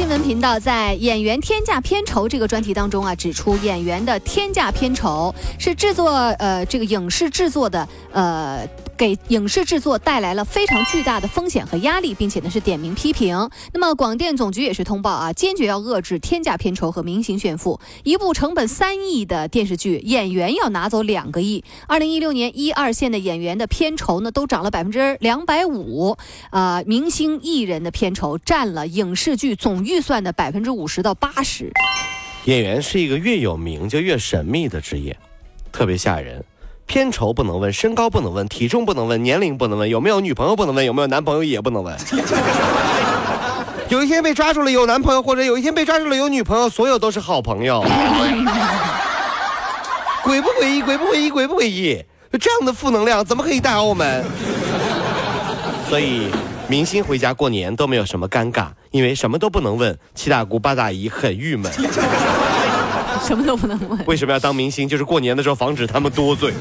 [0.00, 6.08] 新闻频道在演员天价片酬这个专题当中啊，指出演员的天价片酬是制作
[6.38, 8.66] 呃这个影视制作的呃。
[9.00, 13.48] 给影视制作带来了非常巨大的风险和压力，并且呢是点名批评。
[13.72, 17.80] 那么广电总局也是通报啊，坚决要遏制天价片酬和明星炫富。
[18.04, 21.64] 一部成本三亿的电视剧，演员要拿走两个亿。
[21.88, 26.18] 二零一六年一二线的演员的片酬呢都涨了百分之两百五，
[26.50, 31.72] 啊，明星艺人的片酬占了影视剧总预算的百分之五十到八十。
[32.44, 35.18] 演员是一个越有名就越神秘的职业，
[35.72, 36.44] 特别吓人。
[36.90, 41.96] 片酬不能问，身高不能问，体重不能问，年龄不能问，有没有女朋友不能问，有没有男朋友也不能问。
[43.88, 47.80] 有一天被抓住了有男朋友，或者有一天被抓住了有女朋友，所有都是好朋友。
[50.24, 50.82] 诡不诡异？
[50.82, 51.30] 诡不诡异？
[51.30, 52.04] 诡不诡异？
[52.40, 54.24] 这样的负能量怎么可以带我们？
[55.88, 56.28] 所以，
[56.66, 61.70] 明星回家过年都没有什么尴尬，因为什么都不能问，七大姑八大姨很郁闷。
[63.26, 63.98] 什么都不能问。
[64.06, 64.88] 为什么要当明星？
[64.88, 66.52] 就是过年的时候防止他们多嘴。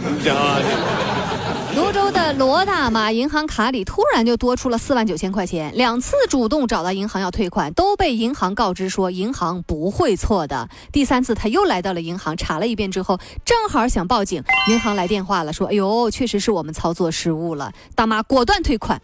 [1.76, 10.68] 泸州的罗大妈银行卡里突然就多出了四万九千块钱，两次主动找到银行要退款，都被银行告知说银行不会错的。
[10.92, 19.02] 第三次他又来到了银行查了一遍之后，正好想报警，银行来电话了，说：“哎呦，确实是我们操作失误了。”大妈果断退款。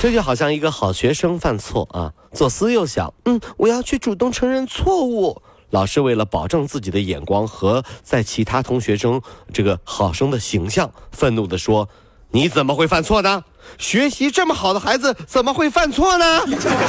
[0.00, 5.40] 这就好像一个好学生犯错啊，左思右想，嗯，我要去主动承认错误。
[5.70, 11.88] 老师为了保证自己的眼光和在其他同学中这个好生的形象，愤怒地说
[12.30, 13.44] ：“你怎么会犯错呢？
[13.78, 16.40] 学习这么好的孩子怎么会犯错呢？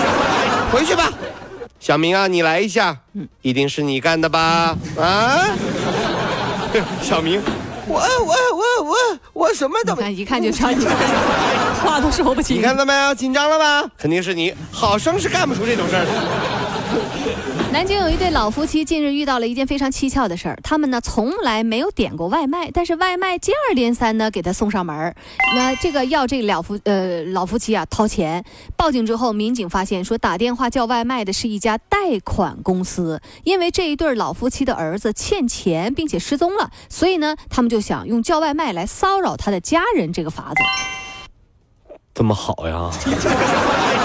[0.71, 1.11] 回去吧，
[1.79, 2.97] 小明啊，你来一下，
[3.41, 4.75] 一定是你干的吧？
[4.97, 5.45] 啊，
[7.03, 7.39] 小明，
[7.87, 8.95] 我我我我
[9.33, 10.85] 我什么都没，一看就知道你
[11.83, 12.57] 话都说不清。
[12.57, 13.13] 你看到没有？
[13.13, 13.87] 紧张了吧？
[13.97, 16.60] 肯定是你，好生是干不出这种事儿的。
[17.71, 20.59] 南京有一对老夫妻，近日遇到了一件非常蹊跷的事儿。
[20.61, 25.15] 他们呢从来没有点过外卖，但是外卖接二连三呢给他送上门儿。
[25.55, 28.43] 那这个要这老夫呃老夫妻啊掏钱。
[28.75, 40.61] 报警之后，民警发现说打电话叫外卖的是一家贷款公司，因为这一对老夫妻的儿子欠钱并且失踪了，所以呢他们就想用叫外卖来骚扰他的家人这个法子。
[42.13, 42.91] 这么好呀？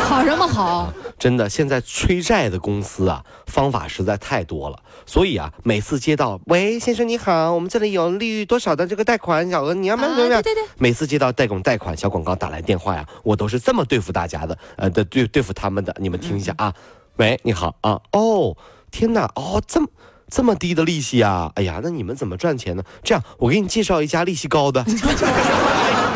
[0.06, 0.93] 好什么好？
[1.19, 4.78] 真的，现在催债的公司啊，方法实在太多了。
[5.05, 10.55] 所以啊，每次接到“喂，先生你好，我们这里有利率多少的这个贷款小额，你要不要？”对对对。
[10.78, 15.95] 每次接到贷款贷款小广告打来电话呀，我都是这么对付大家的，呃，的对对付他们的。
[15.99, 16.72] 你们听一下啊
[17.16, 18.56] ，“喂，你好啊，哦，
[18.91, 19.89] 天哪，哦，这么
[20.28, 21.50] 这么低的利息啊？
[21.56, 22.83] 哎呀，那你们怎么赚钱呢？
[23.03, 24.84] 这样，我给你介绍一家利息高的。”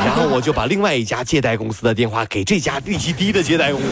[0.04, 3.86] 然后我就把另外一家借贷公司的电话给这家利息低的借贷公司。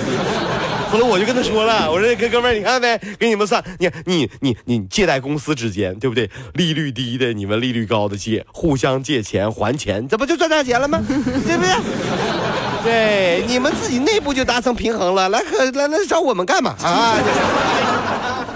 [0.91, 2.99] 后来我就跟他说了，我说哥哥们儿，你看呗？
[3.19, 6.31] 给你们算，你你你你借贷公司之间对不对？
[6.55, 10.99] 利率低的，你们利率高的借，互相借钱还钱，这不就赚大钱了吗？
[11.07, 11.75] 对不对？
[12.83, 17.19] 对，你们自己内部就达成平衡了，来可来来找我们干嘛啊？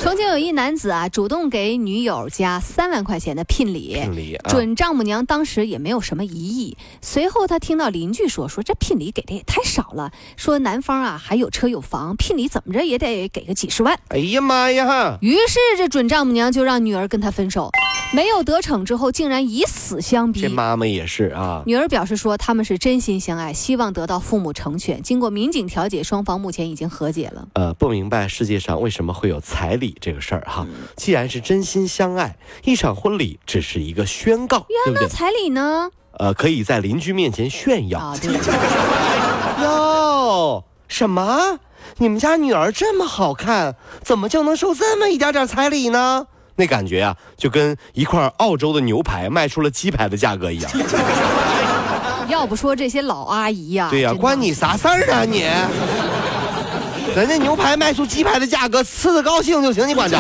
[0.03, 6.77] 重庆有一男子啊，主动给女友加三万块钱的聘礼，聘礼，准丈母娘当时也没有什么异议。
[7.01, 13.97] 随后他听到邻居说，说这聘礼给的也太少了，说男方啊还有车有房，聘礼怎么着也得给个几十万。
[14.09, 15.19] 哎呀妈呀！
[15.21, 17.71] 于是这准丈母娘就让女儿跟他分手。
[18.15, 20.43] 没有得逞之后，竟然以死相逼。
[20.43, 21.63] 这妈妈也是啊。
[21.65, 25.03] 女儿表示说，他们是真心相爱，希望得到父母成全。
[25.03, 27.49] 经过民警调解，双方目前已经和解了。
[27.55, 30.67] 呃，不明白世界上为什么会有彩礼这个事儿哈？
[30.95, 35.09] 既然是真心相爱，一场婚礼只是一个宣告，对不对？
[35.09, 35.91] 彩礼呢？
[36.19, 37.99] 呃，可以在邻居面前炫耀。
[37.99, 38.31] 啊，对。
[39.65, 41.59] 哟，什么？
[41.97, 46.27] 你们家女儿这么好看，怎么就能收这么一点点彩礼呢？
[46.57, 50.71] 那感觉啊，就跟一块澳洲的牛排卖出了鸡排的价格一样。
[52.29, 55.45] 要不说这些老阿姨呀，对呀，关你啥事儿啊你？
[57.15, 60.17] 人家牛排卖出鸡排的价格，吃的高兴就行，你管着？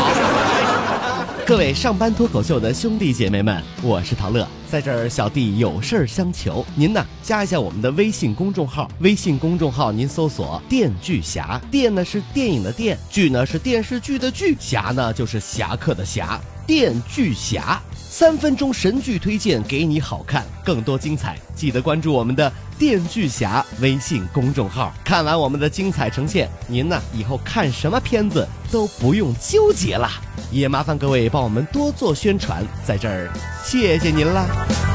[1.53, 17.79] 各位上班脱口秀的兄弟姐妹们，我是陶乐，在这儿小弟有事儿相求，您呢加一下我们的微信公众号，微信公众号您搜索“电锯侠”，电呢是电影的电，剧呢是电视剧的剧，侠呢就是侠客的侠，电锯侠。
[17.95, 24.91] 三分钟神剧推荐给你好看，更多精彩，记得关注我们的电锯侠微信公众号。
[25.05, 30.13] 看完我们的精彩呈现，您呢以后看什么片子都不用纠结啦。
[30.53, 33.29] 也麻烦各位帮我们多做宣传，在这儿
[33.65, 34.92] 谢谢您啦。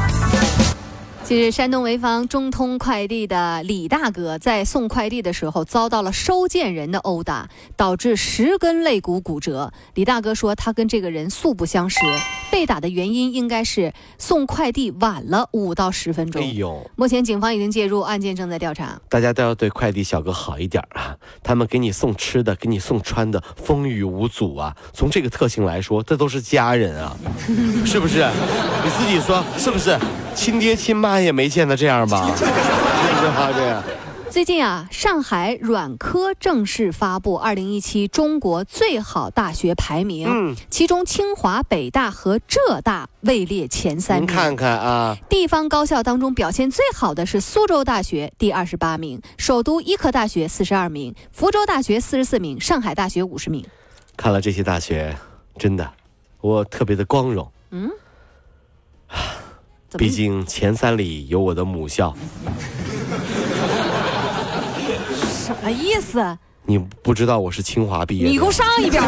[1.27, 9.73] 近日，山东潍坊中通快递的李大哥在送快递的时候遭到了收件人的殴打，导致十根肋骨骨折。
[9.95, 11.99] 李大哥说，他跟这个人素不相识，
[12.49, 16.41] 被打的原因应该是送快递晚了五到十分钟。
[16.41, 18.97] 哎呦，目前警方已经介入，案件正在调查。
[19.09, 21.13] 大家都要对快递小哥好一点啊！
[21.43, 24.73] 他们给你送吃的，给你送穿的，风雨无阻啊！
[24.93, 27.13] 从这个特性来说，这都是家人啊，
[27.85, 28.25] 是不是？
[28.85, 29.99] 你自己说是不是？
[30.37, 32.23] 亲爹亲妈也没见他这样吧？
[32.37, 33.51] 是不是啊？
[33.51, 33.83] 这样。
[34.29, 44.27] 最近啊，上海软科正式发布二零一七中国最好大学排名，嗯其中清华、北大和浙大位列前三名。
[44.27, 53.65] 您看看啊，地方高校当中表现最好的是苏州大学，第二十八名；首都医科大学四十二名；福州大学四十四名；上海大学五十名。
[54.15, 55.15] 看了这些大学，
[55.57, 55.89] 真的，
[56.41, 57.49] 我特别的光荣。
[57.71, 57.89] 怎么
[59.95, 62.13] 毕竟前三里有我的母校，
[65.45, 66.37] 什么意思？
[66.65, 68.27] 你不知道我是清华毕业。
[68.27, 69.07] 你给我上一边去！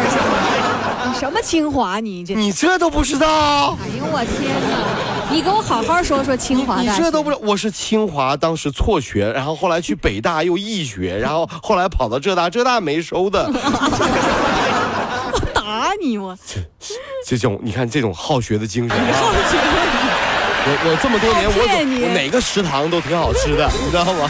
[1.06, 2.00] 你什么清华？
[2.00, 2.34] 你这……
[2.34, 3.78] 你这都不知道？
[3.84, 5.36] 哎呦我天哪！
[5.36, 7.04] 你给我好好说说清华你大学。
[7.04, 7.42] 这都不知道？
[7.44, 13.52] 我是清华，当时辍学，然后后来去北大又易学，然后后来跑到浙大，浙大没收的。
[13.52, 16.38] 我打你我！
[16.48, 16.62] 这
[17.26, 19.14] 这种你看这种好学的精神啊！
[20.72, 24.30] 我我这么多年，我我哪个食堂都挺好吃的，你知道吗？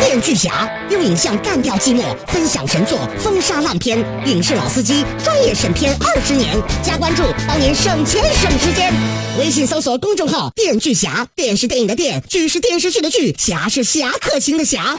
[0.00, 3.98] 电锯侠用影像干掉寂寞，分享神作，封杀烂片。
[4.26, 8.92] 影视老司机专业审片二十年，加关注帮您省钱省时间。
[9.38, 14.94] 微信搜索公众号“电锯侠”，电是电影的电，剧是电视剧的剧，侠是侠客行的侠。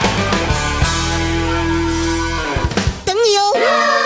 [3.25, 4.04] 你哦。